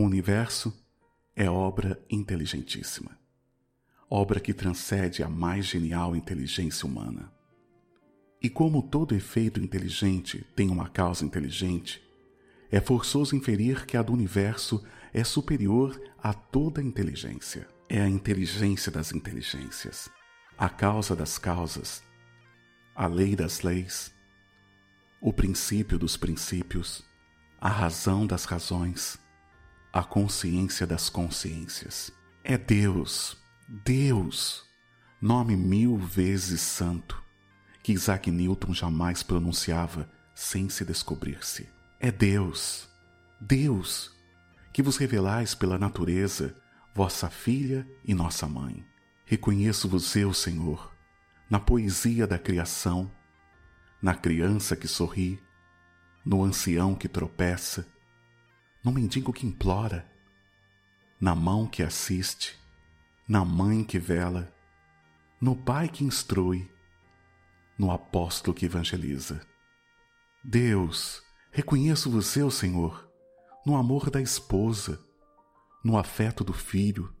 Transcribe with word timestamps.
universo 0.00 0.72
é 1.36 1.50
obra 1.50 2.02
inteligentíssima, 2.08 3.18
obra 4.08 4.40
que 4.40 4.54
transcende 4.54 5.22
a 5.22 5.28
mais 5.28 5.66
genial 5.66 6.16
inteligência 6.16 6.86
humana. 6.86 7.32
E 8.40 8.48
como 8.48 8.82
todo 8.82 9.14
efeito 9.14 9.60
inteligente 9.60 10.46
tem 10.56 10.70
uma 10.70 10.88
causa 10.88 11.24
inteligente, 11.24 12.02
é 12.70 12.80
forçoso 12.80 13.36
inferir 13.36 13.86
que 13.86 13.96
a 13.96 14.02
do 14.02 14.12
universo 14.12 14.82
é 15.12 15.22
superior 15.22 16.00
a 16.22 16.32
toda 16.32 16.82
inteligência. 16.82 17.68
É 17.88 18.00
a 18.00 18.08
inteligência 18.08 18.90
das 18.90 19.12
inteligências, 19.12 20.08
a 20.56 20.70
causa 20.70 21.14
das 21.14 21.36
causas, 21.36 22.02
a 22.94 23.06
lei 23.06 23.36
das 23.36 23.60
leis, 23.60 24.14
o 25.20 25.30
princípio 25.30 25.98
dos 25.98 26.16
princípios, 26.16 27.04
a 27.60 27.68
razão 27.68 28.26
das 28.26 28.46
razões, 28.46 29.18
a 29.92 30.02
consciência 30.02 30.86
das 30.86 31.10
consciências. 31.10 32.10
É 32.42 32.56
Deus, 32.56 33.36
Deus, 33.68 34.64
nome 35.20 35.54
mil 35.54 35.98
vezes 35.98 36.62
santo, 36.62 37.22
que 37.82 37.92
Isaac 37.92 38.30
Newton 38.30 38.72
jamais 38.72 39.22
pronunciava 39.22 40.10
sem 40.34 40.68
se 40.70 40.84
descobrir-se. 40.84 41.68
É 42.00 42.10
Deus, 42.10 42.88
Deus, 43.38 44.16
que 44.72 44.82
vos 44.82 44.96
revelais 44.96 45.54
pela 45.54 45.78
natureza, 45.78 46.56
vossa 46.94 47.28
filha 47.28 47.86
e 48.02 48.14
nossa 48.14 48.48
mãe. 48.48 48.84
Reconheço-vos 49.26 50.16
eu, 50.16 50.32
Senhor, 50.32 50.90
na 51.50 51.60
poesia 51.60 52.26
da 52.26 52.38
criação, 52.38 53.12
na 54.00 54.14
criança 54.14 54.74
que 54.74 54.88
sorri, 54.88 55.38
no 56.24 56.42
ancião 56.42 56.94
que 56.94 57.08
tropeça, 57.08 57.86
no 58.84 58.90
mendigo 58.90 59.32
que 59.32 59.46
implora, 59.46 60.10
na 61.20 61.34
mão 61.34 61.66
que 61.66 61.82
assiste, 61.82 62.58
na 63.28 63.44
mãe 63.44 63.84
que 63.84 63.98
vela, 63.98 64.52
no 65.40 65.54
pai 65.54 65.88
que 65.88 66.04
instrui, 66.04 66.68
no 67.78 67.90
apóstolo 67.90 68.54
que 68.54 68.66
evangeliza. 68.66 69.40
Deus, 70.42 71.22
reconheço-vos 71.52 72.36
eu, 72.36 72.50
Senhor, 72.50 73.08
no 73.64 73.76
amor 73.76 74.10
da 74.10 74.20
esposa, 74.20 75.00
no 75.84 75.96
afeto 75.96 76.42
do 76.42 76.52
filho, 76.52 77.14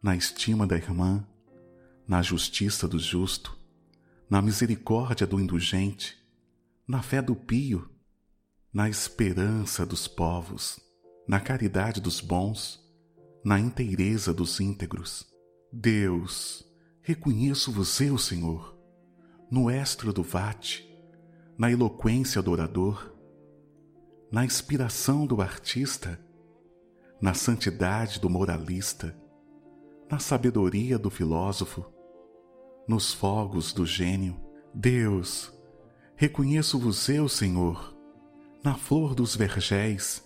na 0.00 0.16
estima 0.16 0.66
da 0.66 0.76
irmã, 0.76 1.26
na 2.06 2.22
justiça 2.22 2.86
do 2.86 2.98
justo, 2.98 3.56
na 4.30 4.40
misericórdia 4.40 5.26
do 5.26 5.40
indulgente, 5.40 6.16
na 6.86 7.02
fé 7.02 7.20
do 7.20 7.34
pio, 7.34 7.90
na 8.72 8.88
esperança 8.88 9.84
dos 9.84 10.08
povos, 10.08 10.80
na 11.26 11.40
caridade 11.40 12.00
dos 12.00 12.20
bons, 12.20 12.80
na 13.44 13.58
inteireza 13.58 14.32
dos 14.32 14.60
íntegros. 14.60 15.26
Deus, 15.72 16.64
reconheço-vos 17.00 18.00
eu, 18.00 18.18
Senhor, 18.18 18.76
no 19.50 19.70
estro 19.70 20.12
do 20.12 20.22
vate, 20.22 20.88
na 21.56 21.70
eloquência 21.70 22.42
do 22.42 22.50
orador, 22.50 23.12
na 24.30 24.44
inspiração 24.44 25.26
do 25.26 25.40
artista, 25.42 26.18
na 27.20 27.34
santidade 27.34 28.18
do 28.18 28.28
moralista, 28.30 29.16
na 30.10 30.18
sabedoria 30.18 30.98
do 30.98 31.10
filósofo, 31.10 31.84
nos 32.88 33.12
fogos 33.12 33.72
do 33.72 33.86
gênio. 33.86 34.40
Deus, 34.74 35.52
reconheço-vos 36.16 37.08
eu, 37.08 37.28
Senhor, 37.28 37.96
na 38.64 38.74
flor 38.74 39.14
dos 39.14 39.36
vergéis, 39.36 40.24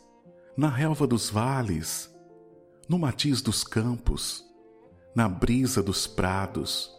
na 0.56 0.70
relva 0.70 1.06
dos 1.06 1.28
vales, 1.28 2.10
no 2.88 2.98
matiz 2.98 3.42
dos 3.42 3.62
campos, 3.62 4.42
na 5.14 5.28
brisa 5.28 5.82
dos 5.82 6.06
prados, 6.06 6.90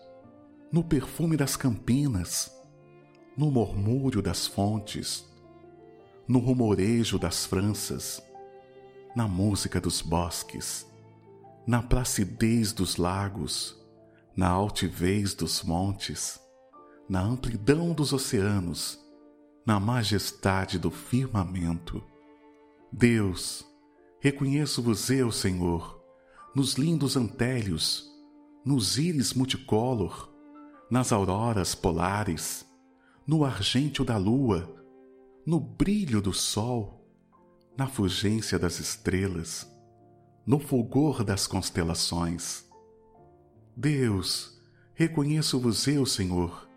no 0.71 0.83
perfume 0.83 1.35
das 1.35 1.55
campinas, 1.55 2.51
no 3.35 3.49
murmúrio 3.49 4.21
das 4.21 4.45
fontes, 4.45 5.25
no 6.27 6.37
rumorejo 6.37 7.17
das 7.17 7.47
franças, 7.47 8.21
na 9.15 9.27
música 9.27 9.81
dos 9.81 10.03
bosques, 10.03 10.85
na 11.65 11.81
placidez 11.81 12.71
dos 12.71 12.97
lagos, 12.97 13.75
na 14.35 14.49
altivez 14.49 15.33
dos 15.33 15.63
montes, 15.63 16.39
na 17.09 17.21
amplidão 17.21 17.91
dos 17.93 18.13
oceanos, 18.13 18.99
na 19.65 19.79
majestade 19.79 20.77
do 20.77 20.91
firmamento 20.91 22.03
Deus, 22.91 23.65
reconheço-vos 24.19 25.09
eu, 25.09 25.31
Senhor, 25.31 26.01
nos 26.55 26.75
lindos 26.75 27.17
antélios, 27.17 28.09
nos 28.65 28.97
íris 28.97 29.33
multicolor, 29.33 30.33
nas 30.89 31.11
auroras 31.11 31.75
polares, 31.75 32.65
no 33.25 33.43
argêntio 33.43 34.05
da 34.05 34.17
lua, 34.17 34.73
no 35.45 35.59
brilho 35.59 36.21
do 36.21 36.33
sol, 36.33 37.05
na 37.77 37.87
fulgência 37.87 38.57
das 38.57 38.79
estrelas, 38.79 39.69
no 40.45 40.57
fulgor 40.57 41.25
das 41.25 41.45
constelações. 41.45 42.65
Deus, 43.75 44.61
reconheço-vos 44.95 45.85
eu, 45.87 46.05
Senhor, 46.05 46.69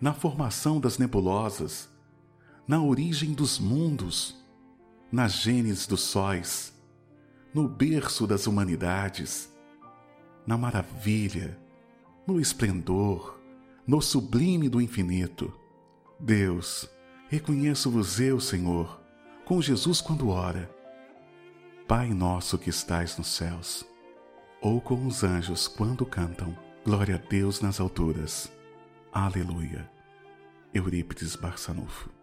na 0.00 0.14
formação 0.14 0.80
das 0.80 0.98
nebulosas, 0.98 1.88
na 2.66 2.80
origem 2.80 3.32
dos 3.32 3.58
mundos, 3.58 4.41
na 5.12 5.28
gênese 5.28 5.86
dos 5.86 6.00
sóis, 6.00 6.72
no 7.52 7.68
berço 7.68 8.26
das 8.26 8.46
humanidades, 8.46 9.52
na 10.46 10.56
maravilha, 10.56 11.58
no 12.26 12.40
esplendor, 12.40 13.38
no 13.86 14.00
sublime 14.00 14.70
do 14.70 14.80
infinito. 14.80 15.52
Deus, 16.18 16.88
reconheço-vos 17.28 18.18
eu, 18.20 18.40
Senhor, 18.40 19.02
com 19.44 19.60
Jesus 19.60 20.00
quando 20.00 20.30
ora. 20.30 20.74
Pai 21.86 22.08
nosso 22.14 22.56
que 22.56 22.70
estais 22.70 23.18
nos 23.18 23.26
céus, 23.26 23.84
ou 24.62 24.80
com 24.80 25.06
os 25.06 25.22
anjos 25.22 25.68
quando 25.68 26.06
cantam, 26.06 26.56
glória 26.82 27.16
a 27.16 27.28
Deus 27.28 27.60
nas 27.60 27.80
alturas. 27.80 28.50
Aleluia. 29.12 29.90
Eurípides 30.72 31.36
Barçanufo 31.36 32.21